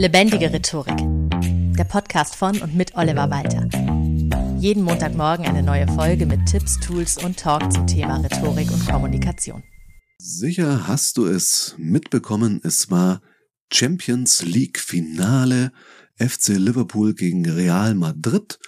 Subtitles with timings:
[0.00, 0.96] Lebendige Rhetorik.
[1.76, 3.68] Der Podcast von und mit Oliver Walter.
[4.58, 9.62] Jeden Montagmorgen eine neue Folge mit Tipps, Tools und Talk zum Thema Rhetorik und Kommunikation.
[10.16, 13.20] Sicher hast du es mitbekommen, es war
[13.70, 15.70] Champions League Finale
[16.16, 18.58] FC Liverpool gegen Real Madrid.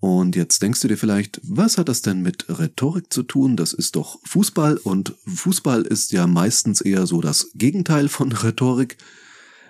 [0.00, 3.58] Und jetzt denkst du dir vielleicht, was hat das denn mit Rhetorik zu tun?
[3.58, 8.96] Das ist doch Fußball und Fußball ist ja meistens eher so das Gegenteil von Rhetorik.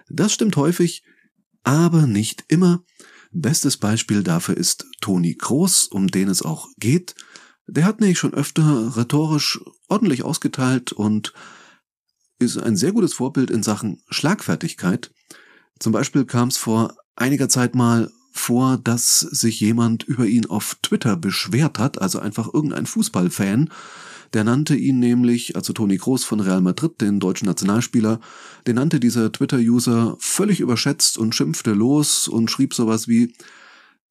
[0.08, 1.02] Das stimmt häufig,
[1.62, 2.84] aber nicht immer.
[3.32, 7.14] Bestes Beispiel dafür ist Toni Kroos, um den es auch geht.
[7.66, 11.32] Der hat nämlich schon öfter rhetorisch ordentlich ausgeteilt und
[12.38, 15.10] ist ein sehr gutes Vorbild in Sachen Schlagfertigkeit.
[15.78, 20.76] Zum Beispiel kam es vor einiger Zeit mal vor, dass sich jemand über ihn auf
[20.82, 23.70] Twitter beschwert hat, also einfach irgendein Fußballfan,
[24.34, 28.20] der nannte ihn nämlich, also Toni Kroos von Real Madrid, den deutschen Nationalspieler,
[28.66, 33.32] den nannte dieser Twitter-User völlig überschätzt und schimpfte los und schrieb sowas wie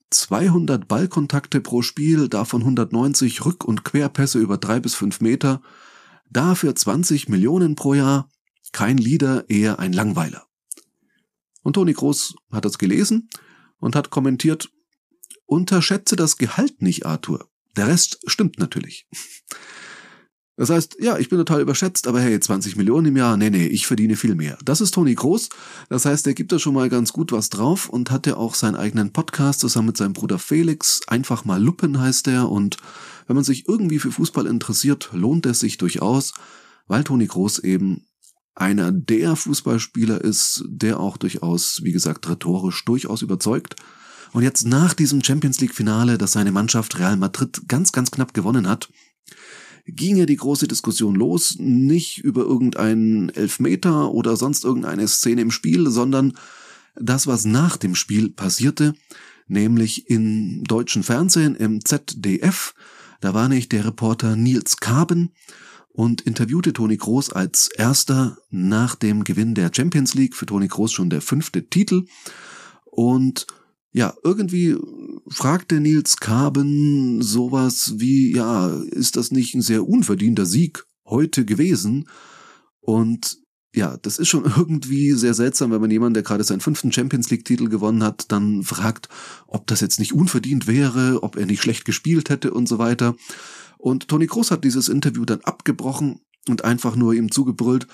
[0.09, 5.61] 200 Ballkontakte pro Spiel, davon 190 Rück- und Querpässe über drei bis fünf Meter,
[6.29, 8.29] dafür 20 Millionen pro Jahr,
[8.71, 10.45] kein Leader, eher ein Langweiler.
[11.63, 13.29] Und Toni Kroos hat das gelesen
[13.79, 14.69] und hat kommentiert,
[15.45, 17.49] unterschätze das Gehalt nicht, Arthur.
[17.75, 19.07] Der Rest stimmt natürlich.
[20.57, 23.65] Das heißt, ja, ich bin total überschätzt, aber hey, 20 Millionen im Jahr, nee, nee,
[23.67, 24.57] ich verdiene viel mehr.
[24.63, 25.49] Das ist Toni Groß.
[25.89, 28.55] Das heißt, er gibt da schon mal ganz gut was drauf und hat ja auch
[28.55, 31.01] seinen eigenen Podcast zusammen mit seinem Bruder Felix.
[31.07, 32.77] Einfach mal Luppen heißt er und
[33.27, 36.33] wenn man sich irgendwie für Fußball interessiert, lohnt es sich durchaus,
[36.87, 38.05] weil Toni Groß eben
[38.53, 43.75] einer der Fußballspieler ist, der auch durchaus, wie gesagt, rhetorisch durchaus überzeugt.
[44.31, 48.33] Und jetzt nach diesem Champions League Finale, das seine Mannschaft Real Madrid ganz, ganz knapp
[48.33, 48.89] gewonnen hat,
[49.85, 55.51] ging ja die große Diskussion los, nicht über irgendeinen Elfmeter oder sonst irgendeine Szene im
[55.51, 56.33] Spiel, sondern
[56.95, 58.95] das, was nach dem Spiel passierte,
[59.47, 62.73] nämlich im deutschen Fernsehen, im ZDF,
[63.21, 65.31] da war nicht der Reporter Nils Kaben
[65.89, 70.91] und interviewte Toni Groß als erster nach dem Gewinn der Champions League, für Toni Groß
[70.91, 72.05] schon der fünfte Titel.
[72.85, 73.47] Und
[73.95, 74.75] ja, irgendwie
[75.29, 82.09] fragte Nils Kaben sowas wie, ja, ist das nicht ein sehr unverdienter Sieg heute gewesen?
[82.81, 83.37] Und
[83.73, 87.29] ja, das ist schon irgendwie sehr seltsam, wenn man jemanden, der gerade seinen fünften Champions
[87.29, 89.07] League-Titel gewonnen hat, dann fragt,
[89.47, 93.15] ob das jetzt nicht unverdient wäre, ob er nicht schlecht gespielt hätte und so weiter.
[93.77, 96.19] Und Toni Kroos hat dieses Interview dann abgebrochen
[96.49, 97.87] und einfach nur ihm zugebrüllt,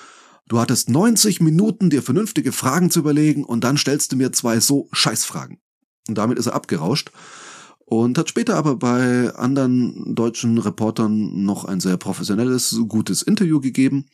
[0.47, 4.59] du hattest 90 Minuten, dir vernünftige Fragen zu überlegen und dann stellst du mir zwei
[4.59, 5.59] so Scheißfragen.
[6.07, 7.11] Und damit ist er abgerauscht
[7.85, 14.05] und hat später aber bei anderen deutschen Reportern noch ein sehr professionelles, gutes Interview gegeben.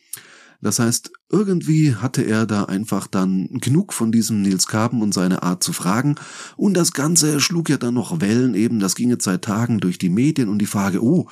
[0.60, 5.44] Das heißt, irgendwie hatte er da einfach dann genug von diesem Nils Kaben und seine
[5.44, 6.16] Art zu fragen.
[6.56, 9.98] Und das Ganze schlug ja dann noch Wellen eben, das ging jetzt seit Tagen durch
[9.98, 11.28] die Medien und die Frage, oh,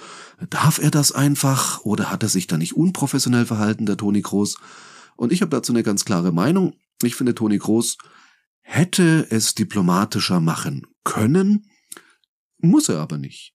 [0.48, 4.56] darf er das einfach oder hat er sich da nicht unprofessionell verhalten, der Toni Groß?
[5.16, 6.74] Und ich habe dazu eine ganz klare Meinung.
[7.02, 7.98] Ich finde, Toni Groß
[8.68, 11.70] hätte es diplomatischer machen können,
[12.58, 13.54] muss er aber nicht.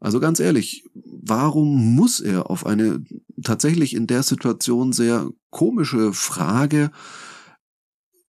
[0.00, 3.02] Also ganz ehrlich, warum muss er auf eine
[3.42, 6.90] tatsächlich in der Situation sehr komische Frage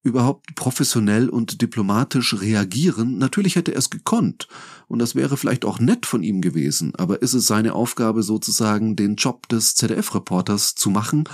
[0.04, 3.18] überhaupt professionell und diplomatisch reagieren?
[3.18, 4.48] Natürlich hätte er es gekonnt.
[4.88, 6.96] Und das wäre vielleicht auch nett von ihm gewesen.
[6.96, 11.26] Aber ist es seine Aufgabe sozusagen, den Job des ZDF-Reporters zu machen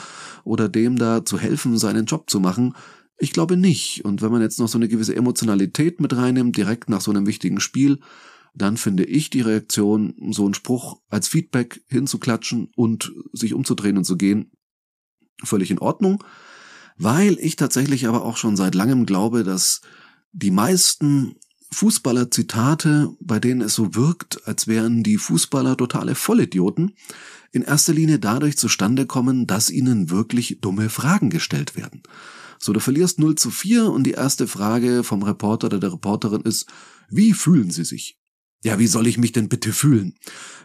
[0.44, 2.74] oder dem da zu helfen, seinen Job zu machen?
[3.18, 4.06] Ich glaube nicht.
[4.06, 7.26] Und wenn man jetzt noch so eine gewisse Emotionalität mit reinnimmt, direkt nach so einem
[7.26, 8.00] wichtigen Spiel,
[8.54, 14.04] dann finde ich die Reaktion, so einen Spruch als Feedback hinzuklatschen und sich umzudrehen und
[14.04, 14.52] zu gehen,
[15.44, 16.24] völlig in Ordnung.
[16.98, 19.82] Weil ich tatsächlich aber auch schon seit langem glaube, dass
[20.32, 21.36] die meisten
[21.72, 26.94] Fußballer-Zitate, bei denen es so wirkt, als wären die Fußballer totale Vollidioten,
[27.52, 32.02] in erster Linie dadurch zustande kommen, dass ihnen wirklich dumme Fragen gestellt werden.
[32.68, 36.42] So, du verlierst 0 zu 4 und die erste Frage vom Reporter oder der Reporterin
[36.42, 36.66] ist,
[37.10, 38.20] wie fühlen Sie sich?
[38.62, 40.16] Ja, wie soll ich mich denn bitte fühlen?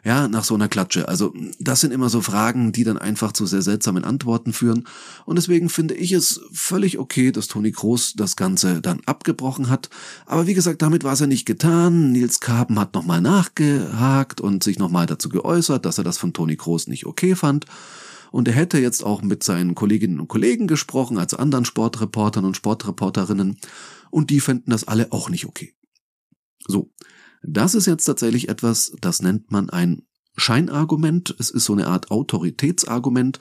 [0.03, 1.07] Ja, nach so einer Klatsche.
[1.07, 4.89] Also, das sind immer so Fragen, die dann einfach zu sehr seltsamen Antworten führen.
[5.27, 9.89] Und deswegen finde ich es völlig okay, dass Toni Kroos das Ganze dann abgebrochen hat.
[10.27, 12.11] Aber wie gesagt, damit war es ja nicht getan.
[12.11, 16.57] Nils Kaben hat nochmal nachgehakt und sich nochmal dazu geäußert, dass er das von Toni
[16.57, 17.67] Kroos nicht okay fand.
[18.33, 22.57] Und er hätte jetzt auch mit seinen Kolleginnen und Kollegen gesprochen, also anderen Sportreportern und
[22.57, 23.59] Sportreporterinnen.
[24.11, 25.75] Und die fänden das alle auch nicht okay.
[26.67, 26.91] So.
[27.45, 30.03] Das ist jetzt tatsächlich etwas, das nennt man ein
[30.37, 31.35] Scheinargument.
[31.39, 33.39] Es ist so eine Art Autoritätsargument.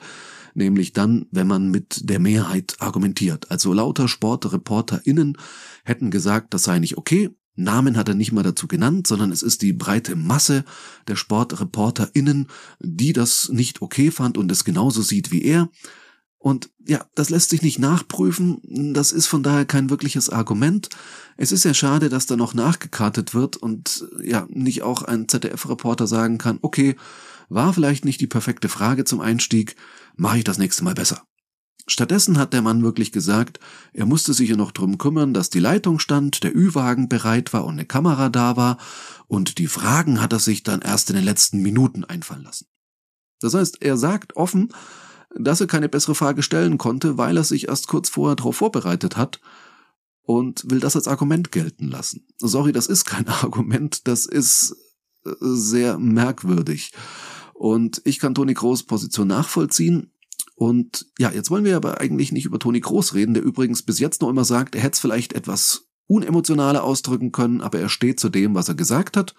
[0.54, 3.50] nämlich dann, wenn man mit der Mehrheit argumentiert.
[3.50, 5.38] Also lauter SportreporterInnen
[5.82, 7.30] hätten gesagt, das sei nicht okay.
[7.54, 10.64] Namen hat er nicht mal dazu genannt, sondern es ist die breite Masse
[11.06, 12.48] der SportreporterInnen,
[12.80, 15.68] die das nicht okay fand und es genauso sieht wie er.
[16.38, 18.60] Und ja, das lässt sich nicht nachprüfen.
[18.94, 20.88] Das ist von daher kein wirkliches Argument.
[21.36, 26.08] Es ist ja schade, dass da noch nachgekartet wird und ja, nicht auch ein ZDF-Reporter
[26.08, 26.96] sagen kann, okay,
[27.48, 29.76] war vielleicht nicht die perfekte Frage zum Einstieg,
[30.16, 31.22] mache ich das nächste Mal besser.
[31.86, 33.58] Stattdessen hat der Mann wirklich gesagt,
[33.92, 37.64] er musste sich ja noch drum kümmern, dass die Leitung stand, der Ü-Wagen bereit war
[37.64, 38.78] und eine Kamera da war,
[39.26, 42.66] und die Fragen hat er sich dann erst in den letzten Minuten einfallen lassen.
[43.40, 44.72] Das heißt, er sagt offen,
[45.34, 49.16] dass er keine bessere Frage stellen konnte, weil er sich erst kurz vorher darauf vorbereitet
[49.16, 49.40] hat
[50.22, 52.26] und will das als Argument gelten lassen.
[52.38, 54.76] Sorry, das ist kein Argument, das ist
[55.24, 56.92] äh, sehr merkwürdig.
[57.54, 60.10] Und ich kann Toni Groß Position nachvollziehen.
[60.54, 63.98] Und ja, jetzt wollen wir aber eigentlich nicht über Toni Groß reden, der übrigens bis
[63.98, 68.20] jetzt noch immer sagt, er hätte es vielleicht etwas unemotionaler ausdrücken können, aber er steht
[68.20, 69.34] zu dem, was er gesagt hat.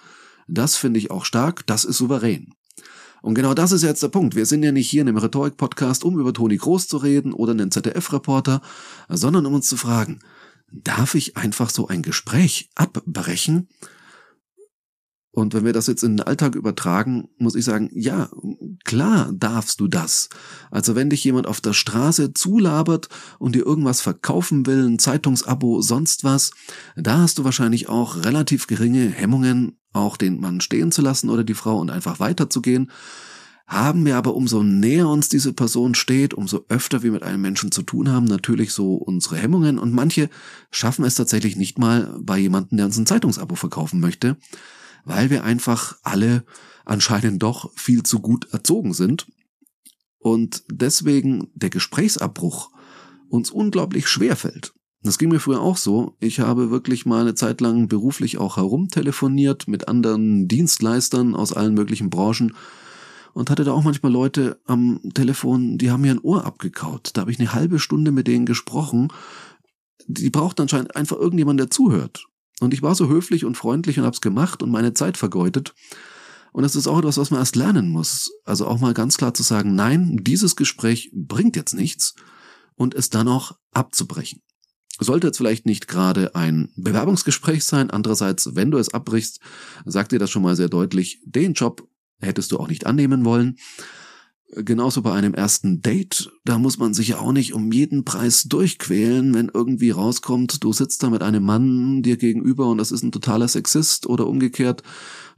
[0.47, 2.53] Das finde ich auch stark, das ist souverän.
[3.21, 4.35] Und genau das ist jetzt der Punkt.
[4.35, 7.51] Wir sind ja nicht hier in einem Rhetorik-Podcast, um über Toni Groß zu reden oder
[7.51, 8.61] einen ZDF-Reporter,
[9.07, 10.19] sondern um uns zu fragen,
[10.73, 13.69] darf ich einfach so ein Gespräch abbrechen,
[15.35, 18.29] und wenn wir das jetzt in den Alltag übertragen, muss ich sagen, ja,
[18.83, 20.29] klar darfst du das.
[20.69, 23.09] Also wenn dich jemand auf der Straße zulabert
[23.39, 26.51] und dir irgendwas verkaufen will, ein Zeitungsabo, sonst was,
[26.95, 31.43] da hast du wahrscheinlich auch relativ geringe Hemmungen, auch den Mann stehen zu lassen oder
[31.43, 32.91] die Frau und einfach weiterzugehen.
[33.65, 37.71] Haben wir aber umso näher uns diese Person steht, umso öfter wir mit einem Menschen
[37.71, 40.29] zu tun haben, natürlich so unsere Hemmungen und manche
[40.69, 44.37] schaffen es tatsächlich nicht mal bei jemandem, der uns ein Zeitungsabo verkaufen möchte
[45.05, 46.45] weil wir einfach alle
[46.85, 49.27] anscheinend doch viel zu gut erzogen sind
[50.19, 52.71] und deswegen der Gesprächsabbruch
[53.29, 54.73] uns unglaublich schwer fällt.
[55.01, 56.15] Das ging mir früher auch so.
[56.21, 61.73] Ich habe wirklich mal eine Zeit lang beruflich auch herumtelefoniert mit anderen Dienstleistern aus allen
[61.73, 62.55] möglichen Branchen
[63.33, 67.11] und hatte da auch manchmal Leute am Telefon, die haben mir ein Ohr abgekaut.
[67.13, 69.09] Da habe ich eine halbe Stunde mit denen gesprochen.
[70.07, 72.27] Die braucht anscheinend einfach irgendjemand, der zuhört.
[72.59, 75.73] Und ich war so höflich und freundlich und hab's gemacht und meine Zeit vergeudet.
[76.51, 78.31] Und das ist auch etwas, was man erst lernen muss.
[78.45, 82.13] Also auch mal ganz klar zu sagen, nein, dieses Gespräch bringt jetzt nichts
[82.75, 84.41] und es dann auch abzubrechen.
[84.99, 87.89] Sollte jetzt vielleicht nicht gerade ein Bewerbungsgespräch sein.
[87.89, 89.39] Andererseits, wenn du es abbrichst,
[89.85, 91.87] sagt dir das schon mal sehr deutlich, den Job
[92.19, 93.57] hättest du auch nicht annehmen wollen.
[94.55, 98.43] Genauso bei einem ersten Date, da muss man sich ja auch nicht um jeden Preis
[98.43, 103.03] durchquälen, wenn irgendwie rauskommt, du sitzt da mit einem Mann dir gegenüber und das ist
[103.03, 104.83] ein totaler Sexist oder umgekehrt,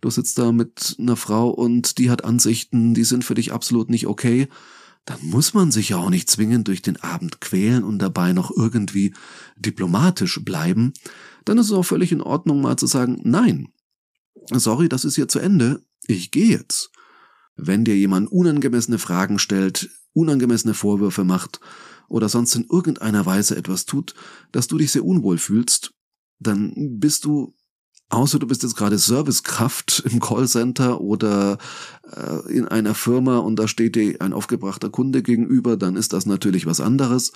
[0.01, 3.89] du sitzt da mit einer Frau und die hat Ansichten, die sind für dich absolut
[3.89, 4.50] nicht okay,
[5.06, 8.51] dann muss man sich ja auch nicht zwingend durch den Abend quälen und dabei noch
[8.56, 9.13] irgendwie
[9.56, 10.94] diplomatisch bleiben.
[11.45, 13.69] Dann ist es auch völlig in Ordnung, mal zu sagen, nein,
[14.51, 16.91] sorry, das ist hier zu Ende, ich gehe jetzt.
[17.56, 21.60] Wenn dir jemand unangemessene Fragen stellt, unangemessene Vorwürfe macht
[22.07, 24.13] oder sonst in irgendeiner Weise etwas tut,
[24.52, 25.94] dass du dich sehr unwohl fühlst,
[26.40, 27.56] dann bist du,
[28.10, 31.57] außer du bist jetzt gerade Servicekraft im Callcenter oder
[32.12, 36.25] äh, in einer Firma und da steht dir ein aufgebrachter Kunde gegenüber, dann ist das
[36.25, 37.31] natürlich was anderes.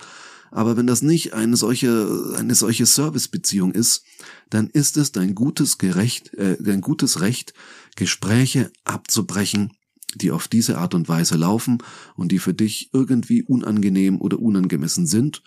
[0.52, 4.02] Aber wenn das nicht eine solche, eine solche Servicebeziehung ist,
[4.50, 7.54] dann ist es dein gutes Gerecht, äh, dein gutes Recht,
[7.94, 9.72] Gespräche abzubrechen
[10.16, 11.78] die auf diese Art und Weise laufen
[12.16, 15.42] und die für dich irgendwie unangenehm oder unangemessen sind.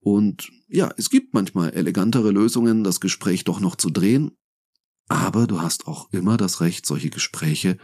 [0.00, 4.32] Und ja, es gibt manchmal elegantere Lösungen, das Gespräch doch noch zu drehen,
[5.08, 7.78] aber du hast auch immer das Recht, solche Gespräche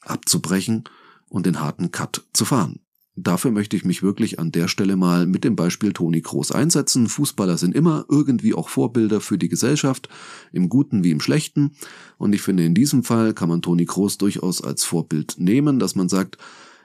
[0.00, 0.84] abzubrechen
[1.28, 2.80] und den harten Cut zu fahren.
[3.22, 7.06] Dafür möchte ich mich wirklich an der Stelle mal mit dem Beispiel Toni Kroos einsetzen.
[7.06, 10.08] Fußballer sind immer irgendwie auch Vorbilder für die Gesellschaft,
[10.52, 11.72] im Guten wie im Schlechten.
[12.16, 15.94] Und ich finde, in diesem Fall kann man Toni Kroos durchaus als Vorbild nehmen, dass
[15.94, 16.38] man sagt,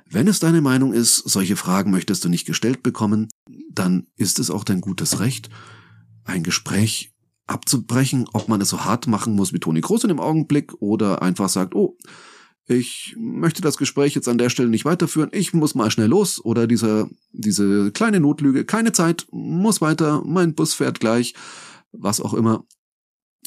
[0.10, 3.30] wenn es deine Meinung ist, solche Fragen möchtest du nicht gestellt bekommen,
[3.72, 5.50] dann ist es auch dein gutes Recht,
[6.26, 7.14] ein Gespräch
[7.48, 11.22] abzubrechen, ob man es so hart machen muss wie Toni Kroos in dem Augenblick oder
[11.22, 11.98] einfach sagt, oh,
[12.68, 16.44] ich möchte das Gespräch jetzt an der Stelle nicht weiterführen, ich muss mal schnell los.
[16.44, 21.36] Oder diese, diese kleine Notlüge, keine Zeit, muss weiter, mein Bus fährt gleich,
[21.92, 22.66] was auch immer,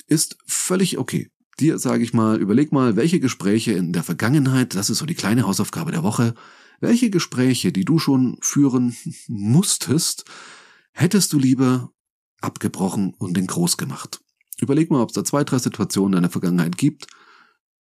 [0.07, 1.31] ist völlig okay.
[1.59, 5.17] Dir sage ich mal, überleg mal, welche Gespräche in der Vergangenheit, das ist so die
[5.17, 6.35] kleine Hausaufgabe der Woche,
[6.81, 8.97] welche Gespräche, die du schon führen
[9.27, 10.25] musstest,
[10.93, 11.91] hättest du lieber
[12.41, 14.21] abgebrochen und den groß gemacht.
[14.61, 17.09] Überleg mal, ob es da zwei, drei Situationen in der Vergangenheit gibt,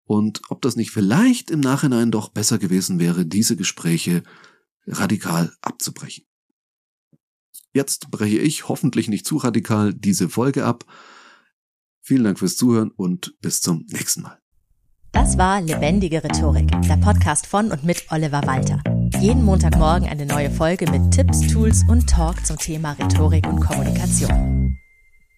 [0.07, 4.23] und ob das nicht vielleicht im Nachhinein doch besser gewesen wäre, diese Gespräche
[4.87, 6.25] radikal abzubrechen.
[7.73, 10.85] Jetzt breche ich hoffentlich nicht zu radikal diese Folge ab.
[12.01, 14.39] Vielen Dank fürs Zuhören und bis zum nächsten Mal.
[15.11, 18.81] Das war Lebendige Rhetorik, der Podcast von und mit Oliver Walter.
[19.19, 24.66] Jeden Montagmorgen eine neue Folge mit Tipps, Tools und Talk zum Thema Rhetorik und Kommunikation.